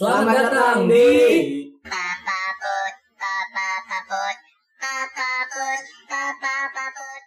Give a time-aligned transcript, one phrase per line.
[0.00, 1.12] Selamat datang di
[1.84, 4.36] Papaput, papapaput,
[4.80, 7.22] papaput, papapaput.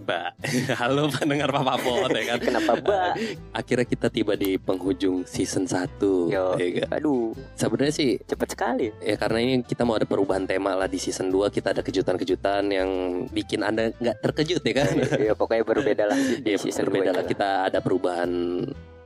[0.00, 0.30] Mbak,
[0.80, 2.38] halo pendengar Papa Pot ya kan.
[2.40, 3.12] Kenapa, Mbak?
[3.60, 6.96] Akhirnya kita tiba di penghujung season 1 Yo, ya kan?
[6.96, 8.88] aduh, Sebenarnya sih cepet sekali.
[9.04, 12.72] ya karena ini kita mau ada perubahan tema lah di season 2 kita ada kejutan-kejutan
[12.72, 12.88] yang
[13.28, 14.88] bikin Anda nggak terkejut ya kan.
[15.28, 18.32] ya pokoknya berbeda lah di Ya, season berbeda lah kita ada perubahan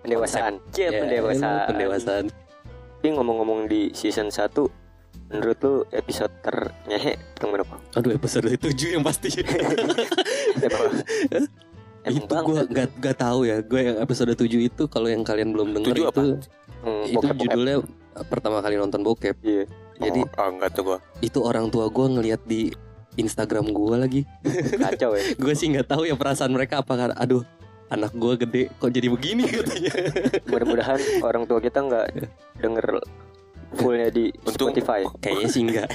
[0.09, 0.55] pendewasaan.
[0.73, 1.67] Cie, ya, pendewasaan.
[1.69, 2.25] pendewasaan.
[2.99, 4.89] Tapi ngomong-ngomong di season 1
[5.29, 7.81] Menurut lu episode ternyehe mana kok?
[8.01, 9.29] Aduh episode 7 yang pasti.
[10.65, 10.89] Emang,
[12.09, 13.61] itu gue nggak nggak tahu ya.
[13.61, 16.21] Gue yang episode 7 itu kalau yang kalian belum dengar itu apa?
[16.81, 17.41] hmm, itu bokep-bokep.
[17.45, 17.77] judulnya
[18.25, 19.37] pertama kali nonton bokep.
[19.45, 19.65] Iya.
[20.01, 20.99] Jadi oh, enggak tuh gua.
[21.21, 22.73] itu orang tua gue ngelihat di
[23.21, 24.23] Instagram gue lagi.
[24.81, 25.25] kacau ya.
[25.45, 27.11] gue sih nggak tahu ya perasaan mereka apa kan.
[27.21, 27.45] Aduh
[27.89, 29.93] anak gue gede kok jadi begini katanya.
[30.45, 32.07] Mudah-mudahan orang tua kita nggak
[32.61, 32.87] denger
[33.69, 35.05] fullnya di Untung- Spotify.
[35.21, 35.89] Kayaknya sih enggak.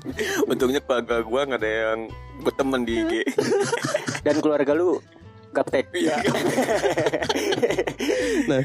[0.50, 2.00] Untungnya keluarga gua nggak ada yang
[2.40, 3.12] berteman di IG.
[4.26, 5.02] Dan keluarga lu
[5.50, 5.90] gaptek.
[5.90, 6.18] Iya.
[8.46, 8.62] Nah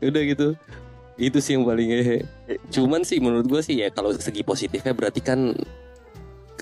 [0.00, 0.48] udah gitu.
[1.18, 2.18] Itu sih yang paling ngehe.
[2.70, 5.50] Cuman sih menurut gue sih ya kalau segi positifnya berarti kan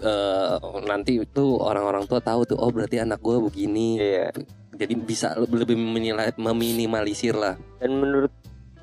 [0.01, 4.01] eh, nanti itu orang-orang tua tahu tuh oh berarti anak gue begini.
[4.01, 4.33] Iya.
[4.77, 7.57] Jadi bisa lebih menilai- meminimalisir lah.
[7.81, 8.33] Dan menurut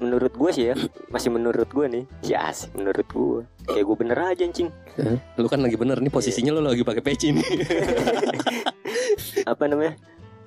[0.02, 0.76] menurut gue sih ya,
[1.08, 2.04] masih menurut gue nih.
[2.26, 3.46] Ya sih menurut gue.
[3.64, 4.70] Kayak gue bener aja anjing.
[5.38, 7.46] Lu kan lagi bener nih posisinya lu lagi pakai peci nih.
[9.52, 9.96] Apa namanya?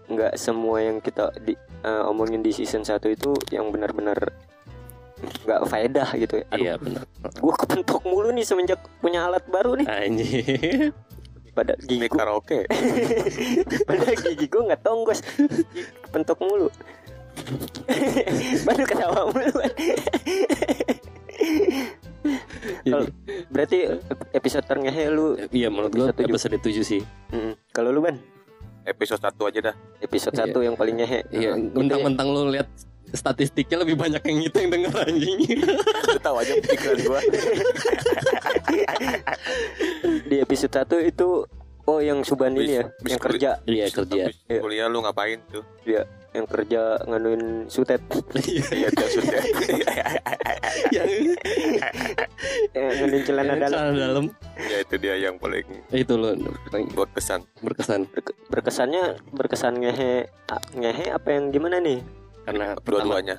[0.06, 4.18] Nggak semua yang kita di, eh, omongin di season 1 itu yang benar-benar
[5.16, 6.46] nggak faedah gitu ya.
[6.52, 7.04] Aduh, Iya benar.
[7.32, 9.86] gue kepentok mulu nih semenjak punya alat baru nih.
[9.88, 10.92] Anjir.
[11.56, 12.68] Pada gigi gue, karaoke.
[13.88, 15.24] pada gigi gue nggak tonggos.
[16.04, 16.68] Kepentok mulu.
[18.62, 19.56] Baru ketawa mulu.
[19.56, 19.72] Ban.
[22.82, 23.08] Kalau-
[23.48, 23.78] Berarti
[24.32, 27.02] episode terngehe lu Iya menurut gua Episode episode 7 sih.
[27.30, 28.18] mm, Kalau lu ban
[28.82, 29.74] Episode 1 aja dah.
[30.00, 30.50] Episode Iya.
[30.50, 32.66] 1 yang paling ngehe Iya, mentang-mentang lu lihat
[33.08, 35.38] statistiknya lebih banyak yang itu yang denger anjing.
[36.04, 37.20] Lu tahu aja pikiran gua.
[40.26, 41.28] Di episode 1 itu
[41.86, 44.22] Oh yang Suban ini ya Bis- Yang kerja Iya kerja.
[44.26, 45.62] Habis Kuliah lu ngapain tuh?
[46.34, 48.02] Yang kerja nganuin sutet
[48.36, 49.40] Iya, itu maksudnya.
[50.92, 51.08] yang
[52.74, 54.24] eh, Nganuin celana dalam celana dalam
[54.58, 56.34] ya itu dia yang paling itu lo
[56.68, 57.46] paling buat kesan.
[57.60, 60.26] berkesan Berke- Berkesannya Berkesan ngehe
[60.74, 62.02] Ngehe apa yang gimana nih
[62.42, 63.36] karena Dua-duanya.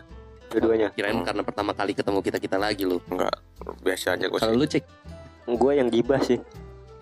[0.48, 1.28] Dua-duanya kirain Hmm.
[1.28, 3.04] karena pertama kali ketemu kita kita lagi lo.
[3.06, 3.36] Enggak.
[3.80, 4.58] Biasa aja gua Kalau sih.
[4.58, 4.84] lu cek
[5.50, 6.40] Gue yang gibah sih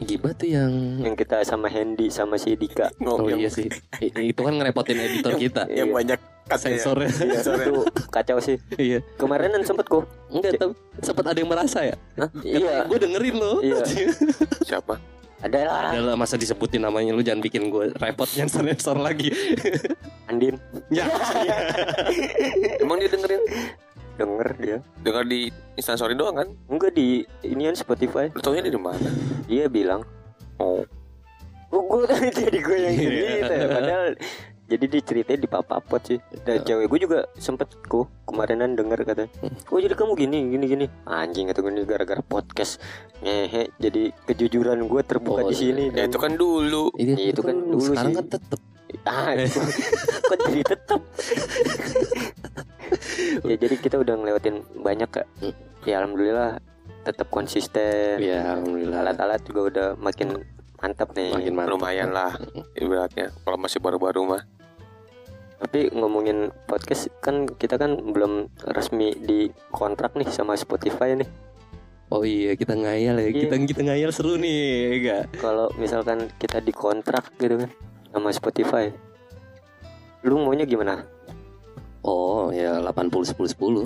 [0.03, 2.91] gibah tuh yang Yang kita sama Hendy Sama si Dika.
[3.03, 3.72] Oh yang, iya sih.
[4.01, 5.63] Itu kan ngerepotin editor kita.
[5.72, 5.95] yang Iya.
[5.95, 6.19] banyak
[6.59, 7.09] sensornya.
[7.09, 7.73] Iya, itu
[8.11, 8.57] kacau sih.
[8.75, 9.00] Iya.
[9.16, 10.03] Kemarinan sempet kok.
[10.29, 11.95] Enggak tapi sempat ada yang merasa ya?
[12.19, 12.29] Hah?
[12.44, 12.85] Iya.
[12.85, 13.63] gue dengerin lo.
[13.63, 13.81] Iya.
[14.69, 15.00] Siapa?
[15.44, 15.91] Ada lah.
[15.94, 19.29] Adalah masa disebutin namanya lu jangan bikin gue repot sensor sensor lagi.
[20.28, 20.57] Andin.
[20.94, 21.05] Ya.
[22.84, 23.41] Emang dia dengerin?
[24.15, 26.47] Denger dia Dengar di instastory doang kan?
[26.65, 29.09] Enggak di Inian Spotify Lu taunya dari mana?
[29.45, 30.01] Dia bilang
[30.55, 30.81] Oh,
[31.67, 32.07] Oh gue
[32.41, 33.43] jadi gue yang Iya.
[33.43, 33.67] ya.
[33.69, 34.05] Padahal
[34.65, 39.23] jadi diceritain di papapot sih Dan cewek gue juga sempet kok Kemarinan denger kata
[39.67, 42.81] Oh jadi kamu gini gini gini Anjing atau gini gara-gara podcast
[43.19, 46.89] Ngehe Jadi kejujuran gue terbuka Oh, di sini ya dan- itu kan dulu.
[46.95, 48.17] Iya, itu kan dulu sekarang sih.
[48.17, 48.61] kan tetep
[49.03, 51.01] Ah, kok jadi tetap.
[53.44, 55.28] ya jadi kita udah ngelewatin banyak kak.
[55.84, 56.57] Ya alhamdulillah
[57.01, 58.18] tetap konsisten.
[58.18, 60.41] ya alhamdulillah Alat-alat juga udah makin
[60.75, 61.31] mantap nih.
[61.31, 62.34] makin mantap Lumayan lah
[62.73, 63.29] ibaratnya.
[63.35, 64.44] Kalau masih baru-baru mah.
[65.56, 71.29] Tapi ngomongin podcast kan kita kan belum resmi di kontrak nih sama Spotify nih.
[72.06, 73.50] Oh iya kita ngayal ya Iya.
[73.50, 74.62] kita kita ngayal seru nih
[74.94, 77.69] enggak Kalau misalkan kita di kontrak gitu kan
[78.15, 78.87] sama Spotify.
[80.23, 81.03] Lu maunya gimana?
[82.05, 83.81] Oh ya 80 10 10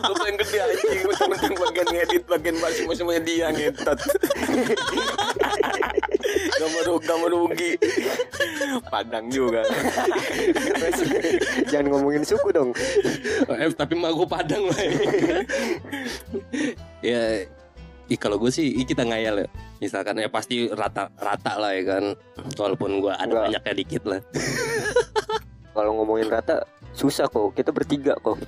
[0.00, 3.98] Lu paling gede anjing Mentang-mentang bagian ngedit Bagian bahasa semuanya dia ngetot
[6.56, 7.72] Gak mau rugi, gak mau rugi
[8.88, 9.60] Padang juga
[11.68, 12.70] Jangan ngomongin suku dong.
[13.50, 14.80] eh, tapi mah gue padang lah
[17.02, 17.44] ya
[18.10, 19.48] Ih, kalau gue sih ih, kita ngayal ya
[19.80, 22.04] misalkan ya pasti rata rata lah ya kan
[22.54, 23.44] walaupun gue ada Enggak.
[23.48, 24.20] banyaknya dikit lah
[25.70, 27.54] Kalau ngomongin rata susah kok.
[27.54, 28.42] Kita bertiga kok.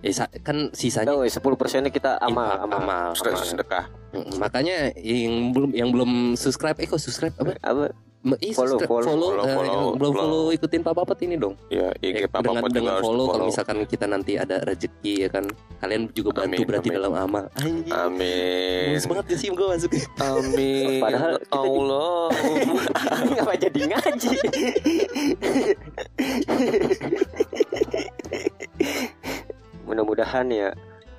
[0.00, 0.08] ya,
[0.40, 2.78] kan sisanya Oh, 10 persennya kita amal, Infak, amal.
[2.80, 3.44] amal, Sudah amal.
[3.44, 3.84] sedekah
[4.36, 7.84] makanya yang belum yang belum subscribe eh kok subscribe apa Apa?
[8.22, 10.30] Ih, Follow, follow, follow, follow, eh, follow, yang belum follow.
[10.38, 11.58] follow ikutin Papa Pot ini dong.
[11.66, 13.48] Ya, Ya, IG Papa dengan juga dengan harus follow kalau follow.
[13.50, 15.44] misalkan kita nanti ada rezeki ya kan
[15.76, 16.96] kalian juga bantu Amin, berarti amin.
[16.96, 18.84] dalam amal anjing Amin.
[18.88, 19.90] mulus banget gak sih gue masuk
[20.22, 21.00] Amin.
[21.00, 22.26] Padahal kita Allah.
[23.32, 24.30] Ngapa jadi ngaji?
[29.82, 30.70] Mudah-mudahan ya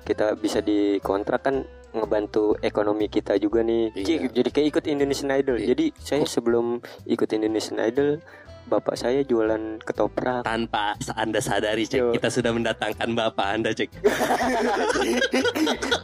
[0.04, 1.64] kita bisa dikontrak kan
[1.94, 3.94] ngebantu ekonomi kita juga nih.
[3.94, 4.04] Iya.
[4.04, 5.56] Cik, jadi kayak ikut Indonesian Idol.
[5.56, 5.66] Iya.
[5.72, 8.18] Jadi saya sebelum ikut Indonesian Idol,
[8.66, 10.42] bapak saya jualan ketoprak.
[10.42, 12.08] tanpa anda sadari cek Yo.
[12.16, 13.92] kita sudah mendatangkan bapak anda cek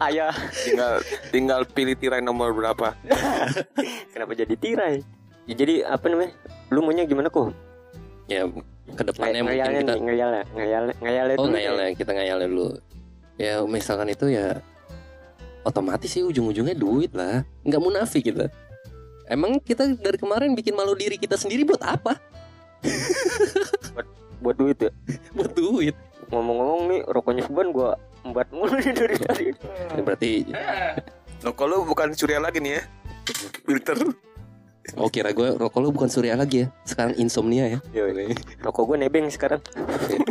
[0.07, 0.29] Ayah,
[0.69, 1.01] tinggal
[1.33, 2.93] tinggal pilih tirai nomor berapa.
[4.13, 5.01] kenapa jadi tirai?
[5.49, 6.37] Ya, jadi apa namanya?
[6.69, 7.49] Lu maunya gimana kok?
[8.31, 8.47] ya
[8.95, 12.67] ke depannya mungkin Ngayalnya kita nih, ngayalnya, ngayalnya, ngayalnya oh ngayalnya kita ngayalnya dulu
[13.41, 14.61] ya misalkan itu ya
[15.65, 18.53] otomatis sih ujung-ujungnya duit lah nggak munafik kita
[19.33, 22.21] emang kita dari kemarin bikin malu diri kita sendiri buat apa
[24.41, 24.93] buat duit ya.
[25.37, 25.97] buat duit
[26.31, 29.51] Ngomong-ngomong nih rokoknya Suban gua embat mulu nih dari tadi.
[29.91, 30.31] Ya, berarti
[31.43, 32.83] Lo kalau bukan surya lagi nih ya.
[33.67, 33.99] Filter.
[34.99, 38.11] oh kira gue rokok lu bukan surya lagi ya sekarang insomnia ya Yo,
[38.63, 39.59] rokok gue nebeng sekarang.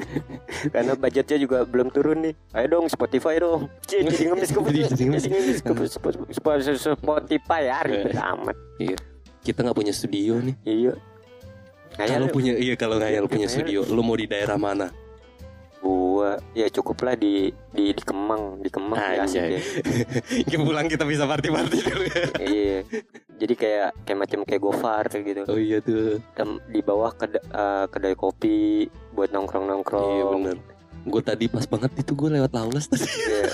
[0.74, 2.34] Karena budgetnya juga belum turun nih.
[2.52, 3.70] Ayo dong Spotify dong.
[3.84, 5.94] Jadi ngemis ke Jadi- ngemis.
[6.32, 8.58] Spotify ya ribet amat.
[9.40, 10.94] kita nggak punya studio nih Iya.
[11.96, 13.56] kalau punya iya kalau ngayal punya Ngayal.
[13.56, 14.92] studio lu mau di daerah mana
[15.80, 19.60] gua ya cukup lah di di di Kemang, di Kemang ya asik ya.
[20.60, 22.80] pulang kita bisa party party dulu ya Iya.
[23.40, 25.42] Jadi kayak kayak macam kayak Gofar kayak gitu.
[25.48, 26.20] oh iya tuh
[26.68, 30.10] di bawah keda- eh, kedai kopi buat nongkrong-nongkrong.
[30.10, 30.58] iya benar
[31.02, 33.52] gue tadi pas banget itu gue lewat Laulas tadi Iya.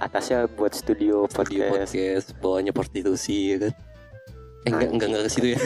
[0.00, 1.70] Atasnya buat studio Studio podcast.
[1.70, 3.72] podcast bawahnya prostitusi ya kan
[4.62, 5.58] eh enggak enggak enggak ke situ ya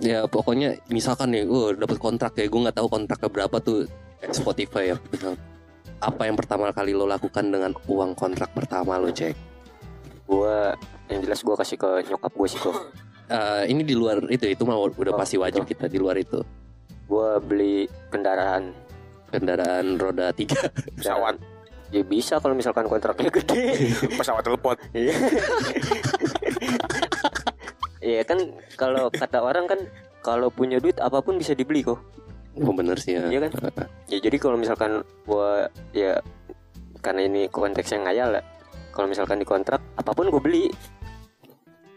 [0.12, 3.86] ya pokoknya misalkan nih gue dapat kontrak ya gue nggak tahu kontraknya berapa tuh
[4.28, 4.96] Spotify ya
[5.96, 9.36] apa yang pertama kali lo lakukan dengan uang kontrak pertama lo cek
[10.26, 10.74] Gua
[11.06, 12.74] yang jelas gua kasih ke nyokap gue sih kok.
[13.30, 15.70] Eh, ini di luar itu itu mah udah Oh, pasti wajib betul.
[15.70, 16.42] kita di luar itu
[17.06, 18.74] Gua beli kendaraan.
[19.26, 21.34] kendaraan roda tiga Pesawat.
[21.90, 23.90] Ya bisa kalau misalkan kontraknya gede.
[24.18, 24.78] Pesawat telepon.
[24.94, 25.14] Iya.
[28.06, 28.38] Iya kan
[28.78, 29.80] kalau kata orang kan
[30.22, 31.98] kalau punya duit apa pun bisa dibeli kok.
[32.56, 33.50] oh bener sih ya Iya kan?
[34.06, 36.22] Ya jadi kalau misalkan gua ya
[37.02, 38.42] karena ini konteksnya ngayal ya.
[38.94, 40.66] Kalau misalkan dikontrak apa pun gue beli.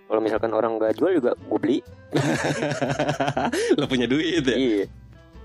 [0.10, 1.78] Kalau misalkan orang nggak jual juga gue beli.
[3.78, 4.86] lo punya duit ya Iya.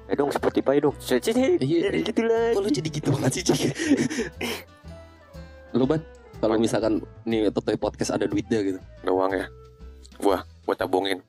[0.05, 0.97] Eh dong Spotify dong.
[0.97, 2.01] Cece Iya.
[2.01, 2.57] gitu lah.
[2.57, 3.45] kok lo jadi gitu banget sih
[5.75, 6.01] lo ban
[6.41, 9.47] kalau misalkan nih Totoy podcast ada duitnya gitu Doang ya.
[10.19, 11.21] Wah, buat tabungin.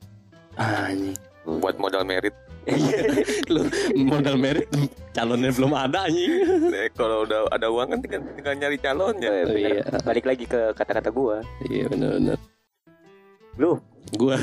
[0.56, 1.12] anjing
[1.44, 2.32] Buat modal merit.
[3.52, 3.62] lo
[3.94, 4.66] modal merit
[5.12, 6.32] calonnya belum ada anjing
[6.66, 9.30] Eh, kalau udah ada uang kan tinggal, tinggal nyari calonnya.
[9.44, 9.54] Bener.
[9.54, 9.82] Iya.
[10.02, 11.44] Balik lagi ke kata-kata gua.
[11.68, 12.40] iya benar-benar
[13.56, 13.80] Lu,
[14.12, 14.36] gue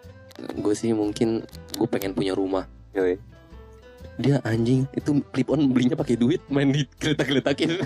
[0.64, 1.44] gue sih mungkin
[1.76, 3.16] gue pengen punya rumah yoi.
[4.16, 7.76] dia anjing itu clip on belinya pakai duit main di kereta geletakin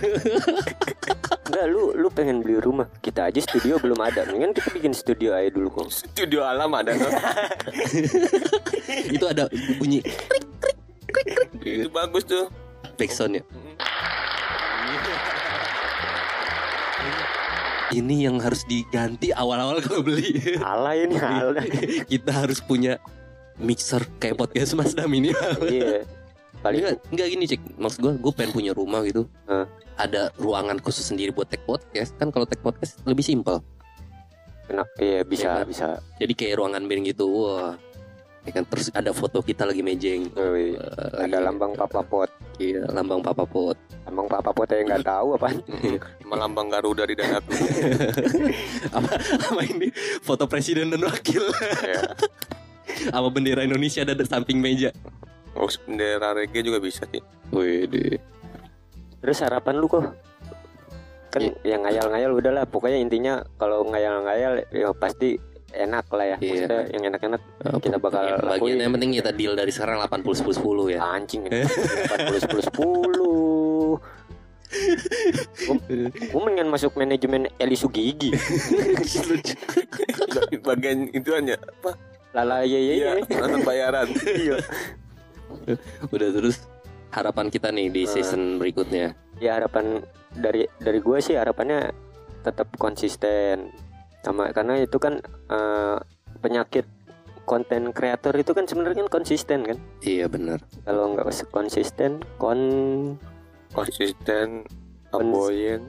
[1.51, 2.87] Enggak, lu lu pengen beli rumah.
[3.03, 4.23] Kita aja studio belum ada.
[4.23, 5.91] Mendingan kita bikin studio aja dulu kok.
[5.91, 7.11] Studio alam ada kan?
[9.11, 9.99] itu ada bunyi
[11.59, 12.47] Itu bagus tuh.
[12.95, 13.45] backsound ya
[17.93, 21.65] ini yang harus diganti awal-awal kalau beli Salah ini, salah.
[22.07, 22.97] kita harus punya
[23.57, 25.31] mixer kayak podcast Mas Dam ini
[25.63, 26.07] Iya.
[26.61, 29.65] Paling Enggak, enggak gini cek Maksud gue, gue pengen punya rumah gitu Hah?
[29.97, 33.61] Ada ruangan khusus sendiri buat tag podcast Kan kalau tag podcast lebih simpel
[34.71, 34.87] enak.
[34.97, 35.67] Iya, bisa, Iya.
[35.67, 35.89] bisa.
[36.17, 37.75] Jadi kayak ruangan band gitu Wah
[38.41, 40.73] ya kan terus ada foto kita lagi mejeng Yoi.
[40.73, 42.31] Eh, Ada lagi- lambang Papa Pot.
[42.61, 45.49] iya, lambang papa pot Lambang Papa Pot yang nggak tahu apa.
[46.29, 47.53] Melambang Garuda di dada aku.
[49.01, 49.11] apa
[49.49, 49.89] apa ini
[50.21, 51.41] foto presiden dan wakil
[51.85, 52.01] ya.
[53.15, 54.91] sama bendera Indonesia ada di samping meja
[55.57, 57.19] Oh, bendera reggae juga bisa sih.
[57.51, 58.19] Wih
[59.21, 60.15] Terus harapan lu kok?
[61.31, 62.65] Kan yang ngayal-ngayal udahlah.
[62.65, 65.37] Pokoknya intinya kalau ngayal-ngayal ya pasti
[65.73, 66.37] enak lah ya.
[66.37, 66.67] Iya.
[66.67, 67.41] Maksudnya yang enak-enak
[67.79, 68.77] Kita bakal bagian lakuin.
[68.79, 71.61] yang penting kita deal dari sekarang 80 10 10 ya anjing ini.
[71.63, 73.99] 80 10 10.
[76.31, 78.31] Gue mendingan masuk manajemen Eli Sugigi.
[80.63, 81.57] Bagian itu aja.
[81.59, 81.91] Apa?
[82.33, 84.09] Lala ye ye Iya, nonton bayaran.
[84.23, 84.57] Iya.
[86.07, 86.57] udah terus
[87.11, 88.09] harapan kita nih di Eh.
[88.09, 90.01] season berikutnya Ya harapan
[90.31, 91.91] dari dari gue sih harapannya
[92.41, 93.69] tetap konsisten
[94.21, 95.97] sama karena itu kan eh,
[96.39, 96.85] penyakit
[97.43, 100.61] konten kreator itu kan sebenarnya kan konsisten kan Iya benar.
[100.83, 102.61] kalau nggak konsisten kon
[103.71, 104.67] Konsisten,
[105.09, 105.81] Kons- aboyen.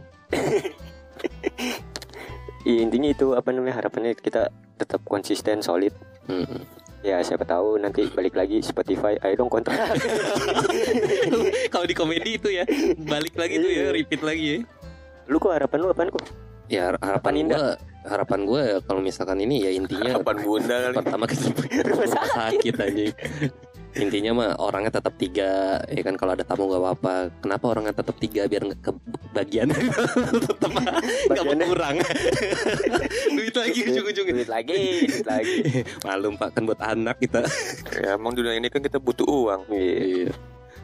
[2.62, 5.90] ya, intinya itu apa namanya harapannya kita tetap konsisten solid
[6.28, 6.62] Mm-mm.
[7.02, 9.74] ya siapa tahu nanti balik lagi Spotify ayo dong kontrak
[11.74, 12.66] Kalau di komedi itu ya
[13.02, 13.92] balik lagi tuh ya, Iya.
[13.92, 14.58] repeat lagi ya.
[15.26, 16.26] lu kok harapan lu apaan kok
[16.68, 17.76] Ya harapan Indah.
[18.02, 20.96] Harapan gue kalau misalkan ini ya intinya Kapan bunda kali?
[20.98, 21.36] pertama ke
[21.90, 23.06] rumah sakit aja.
[23.92, 27.16] Intinya mah orangnya tetap tiga, ya kan kalau ada tamu gak apa-apa.
[27.44, 29.68] Kenapa orangnya tetap tiga biar nggak kebagian
[30.48, 30.72] tetap
[31.28, 32.00] nggak berkurang.
[33.36, 34.34] Duit lagi ujung-ujungnya.
[34.40, 34.80] duit lagi
[35.12, 35.56] duit lagi
[36.08, 37.44] Malum pak kan buat anak kita.
[38.00, 39.62] Ya emang dunia ini kan kita butuh uang.
[39.68, 40.32] Iya.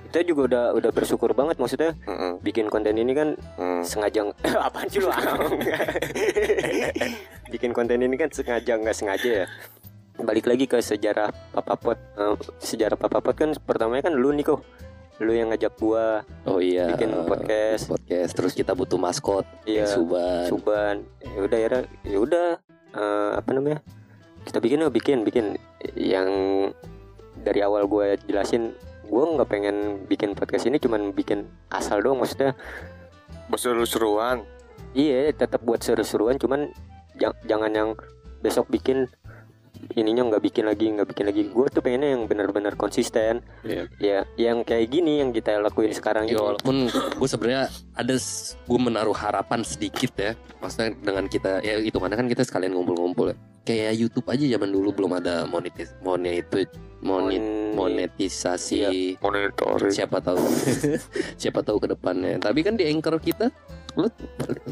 [0.08, 2.40] Kita juga udah udah bersyukur banget maksudnya Heeh.
[2.40, 3.84] bikin konten ini kan Hmm.
[3.84, 4.24] sengaja
[4.66, 5.12] apaan sih lu
[7.52, 9.46] bikin konten ini kan sengaja nggak sengaja ya
[10.18, 14.48] balik lagi ke sejarah Papa Pot Eh, sejarah Papa Pot kan pertamanya kan lu nih
[14.48, 14.66] kok
[15.20, 16.90] lu yang ngajak gua Oh iya.
[16.90, 18.32] bikin podcast Podcast.
[18.32, 19.46] Terus kita butuh maskot.
[19.64, 20.46] iya Suban.
[20.48, 21.68] Suban ya udah ya
[22.04, 22.48] ya udah
[22.94, 23.82] eh, apa namanya
[24.44, 25.46] kita bikin yuk bikin bikin
[25.94, 26.30] yang
[27.38, 28.74] dari awal gue jelasin
[29.08, 32.54] gue nggak pengen bikin podcast ini cuman bikin asal doang maksudnya.
[33.48, 34.44] Berseru-seruan.
[34.92, 36.72] iya tetap buat seru-seruan cuman
[37.16, 37.90] jang- jangan yang
[38.40, 39.06] besok bikin
[39.94, 41.42] ininya nggak bikin lagi nggak bikin lagi.
[41.48, 43.46] Gue tuh pengennya yang benar-benar konsisten.
[43.62, 43.84] Iya.
[43.98, 46.42] ya yang kayak gini yang kita lakuin sekarang Ya ini.
[46.42, 48.16] walaupun gue sebenarnya ada
[48.64, 50.32] gue menaruh harapan sedikit ya.
[50.60, 53.38] Maksudnya dengan kita ya itu mana kan kita sekalian ngumpul-ngumpul ya
[53.68, 56.48] kayak YouTube aja zaman dulu belum ada monetis monet
[57.04, 59.20] monet Mon- monetisasi.
[59.22, 59.94] Monitoring.
[59.94, 60.40] siapa tahu.
[61.42, 62.42] Siapa tahu ke depannya.
[62.42, 63.54] Tapi kan di anchor kita
[63.98, 64.06] lu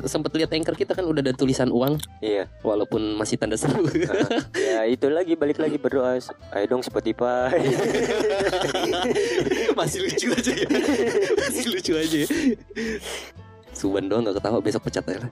[0.06, 1.98] sempat lihat anchor kita kan udah ada tulisan uang.
[2.22, 2.50] Iya.
[2.62, 3.86] Walaupun masih tanda seru.
[4.58, 6.18] Ya itu lagi balik lagi berdoa
[6.58, 7.54] ayo dong Spotify.
[9.80, 10.68] Masih lucu aja ya.
[11.42, 12.28] Masih lucu aja ya.
[13.75, 15.30] Suban doang gak ketawa besok pecat lah.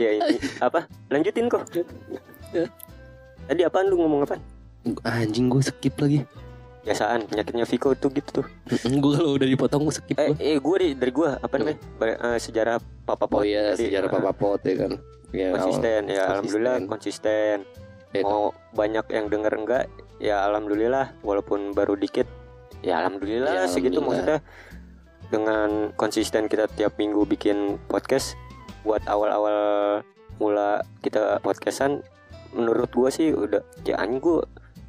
[0.00, 0.88] Ya ini apa?
[1.08, 1.68] Lanjutin kok.
[3.42, 4.36] Tadi apaan lu ngomong apa?
[5.04, 6.24] Anjing gue skip lagi.
[6.80, 8.46] Biasaan penyakitnya Viko tuh gitu tuh.
[8.88, 10.40] Gue kalau udah dipotong gue skip eh gua.
[10.40, 11.78] eh gue dari gue apa namanya?
[12.00, 14.92] Eh, sejarah papa Oh Pot iya Tadi, sejarah eh, Papa Pot ya kan?
[15.30, 16.24] Ya, konsisten ya Konsisten.
[16.26, 17.56] alhamdulillah konsisten.
[18.10, 19.84] Ya, mau banyak yang denger enggak?
[20.18, 22.26] Ya alhamdulillah walaupun baru dikit.
[22.80, 24.40] Ya alhamdulillah Ya, segitu alhamdulillah.
[24.40, 25.28] maksudnya.
[25.30, 28.34] Dengan konsisten kita tiap minggu bikin podcast
[28.82, 30.00] buat awal-awal
[30.40, 32.00] mula kita podcastan
[32.56, 34.42] menurut gua sih udah ya anjing gua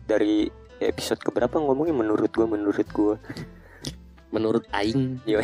[0.08, 0.50] dari
[0.82, 1.94] episode keberapa ngomongnya?
[1.94, 3.16] Menurut gua menurut gua.
[4.32, 5.20] Menurut Aing.
[5.28, 5.44] Ya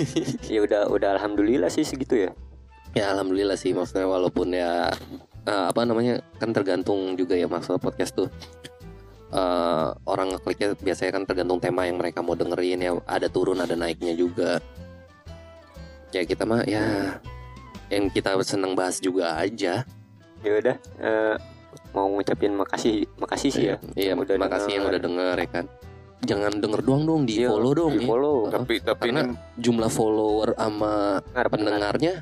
[0.52, 2.30] ya udah udah alhamdulillah sih segitu ya.
[2.96, 4.92] Ya alhamdulillah sih maksudnya walaupun ya
[5.44, 8.28] eh, apa namanya kan tergantung juga ya masalah podcast tuh.
[9.26, 13.74] Eh, orang ngekliknya biasanya kan tergantung tema yang mereka mau dengerin ya ada turun ada
[13.74, 14.60] naiknya juga.
[16.14, 17.18] Ya kita mah ya
[17.88, 19.86] yang kita seneng bahas juga aja
[20.40, 21.34] ya udah eh,
[21.92, 24.92] mau ngucapin makasih makasih sih ya iya yang udah makasih yang denger.
[24.92, 25.64] udah denger ya kan
[26.18, 28.08] jangan denger doang dong di Iya, follow dong di ya.
[28.08, 31.46] follow Tapi tapi Karena ini jumlah follower sama pendengar.
[31.52, 32.12] pendengarnya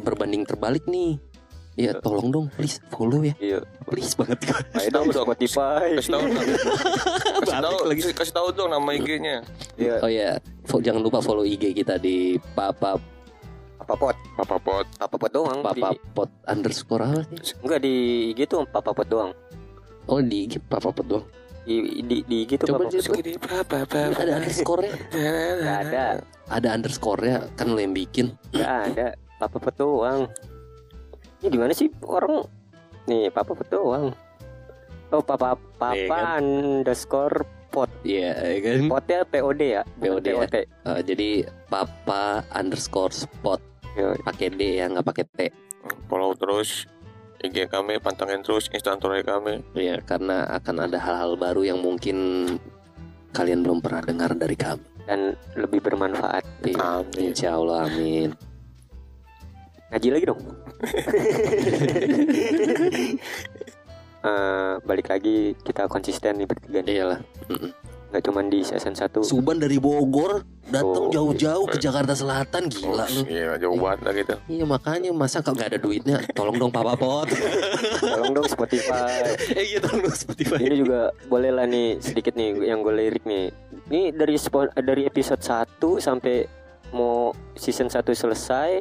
[0.00, 1.18] berbanding terbalik nih
[1.74, 4.38] ya tolong dong please follow ya iya please banget
[4.78, 5.26] ayo dong tahu dong.
[5.26, 6.46] Spotify kasih tahu dong.
[7.42, 8.00] kasih tahu lagi.
[8.14, 9.36] kasih tahu dong nama IG-nya.
[9.74, 12.94] Iya, Oh ya, jangan lupa follow IG kita di papa
[13.84, 14.86] Papa Pot Papa Pot.
[14.96, 17.52] Papa Pot doang papa di, pot underscore apa sih?
[17.60, 17.94] enggak di
[18.32, 19.30] IG tuh Papa Pot doang
[20.04, 21.24] Oh di IG papa pot doang.
[21.62, 24.00] di di, di IG tuh Coba Papa Pot Segini papa papa.
[24.14, 24.92] Ada underscore-nya.
[25.54, 26.04] Nggak ada
[26.46, 28.26] Ada underscore-nya kan lo yang bikin.
[28.50, 30.20] nggak ada Papa Pot doang
[31.38, 32.48] ini gimana sih orang
[33.04, 34.12] nih Papa Pot doang
[35.10, 36.24] oh Papa Papa Iya kan?
[36.38, 38.78] underscore Pot Iya, ya kan.
[38.86, 40.68] Potnya POD ya bukan POD ya.
[40.86, 41.28] Eh, jadi
[41.66, 43.58] papa underscore spot
[44.20, 45.38] pakai D ya nggak pakai T.
[46.06, 46.84] Follow terus
[47.38, 49.60] IG kami, pantengin terus instastory kami.
[49.72, 52.46] Iya, karena akan ada hal-hal baru yang mungkin
[53.30, 54.82] kalian belum pernah dengar dari kami.
[55.04, 57.28] dan lebih bermanfaat Iya, Amin.
[57.28, 58.32] Insya Allah, amin.
[59.92, 60.40] ngaji lagi dong
[64.24, 67.20] Eh, balik lagi kita konsisten nih bertiga Iyalah.
[68.14, 73.04] Nggak cuman di season 1 Suban dari Bogor Oh, datang jauh-jauh ke Jakarta Selatan gila
[73.12, 73.22] lu.
[73.28, 74.34] Iya, jauh banget lah gitu.
[74.48, 77.28] Iya makanya masa kau nggak ada duitnya tolong dong Papa Pot.
[78.00, 79.28] tolong dong Spotify
[79.60, 80.56] eh iya tolong dong Spotify.
[80.64, 83.52] ini juga boleh lah nih sedikit nih yang gue lirik nih
[83.92, 84.40] ini dari
[84.80, 86.48] dari episode 1 sampai
[86.96, 88.80] mau season 1 selesai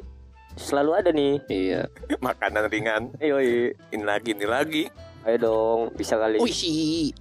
[0.56, 1.42] selalu ada nih.
[1.50, 1.82] Iya.
[2.26, 3.04] Makanan ringan.
[3.20, 3.74] Yoi.
[3.92, 4.84] Ini lagi, ini lagi.
[5.24, 6.36] Ayo dong, bisa kali.
[6.36, 7.12] Uishi.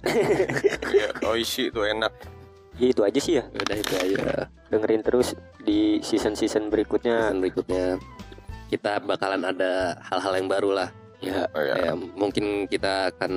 [0.91, 2.11] Iya, oishi itu enak.
[2.75, 3.43] Ya, itu aja sih ya.
[3.47, 4.49] Udah itu aja.
[4.67, 7.31] Dengerin terus di season-season berikutnya.
[7.31, 7.83] Season berikutnya
[8.67, 10.89] kita bakalan ada hal-hal yang baru lah.
[11.23, 11.75] Ya, Oh, ya.
[11.79, 13.31] Ya, mungkin kita akan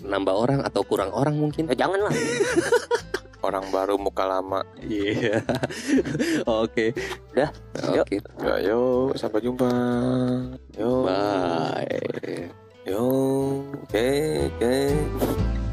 [0.00, 1.68] nambah orang atau kurang orang mungkin.
[1.68, 2.14] eh, jangan lah.
[3.44, 4.64] Orang baru muka lama.
[4.82, 5.38] Iya.
[6.66, 6.90] Oke.
[7.30, 7.46] Dah,
[7.94, 8.02] yuk.
[8.02, 8.18] Oke.
[8.42, 9.70] Ya, yuk, sampai jumpa.
[12.86, 15.65] Yo, okay, okay.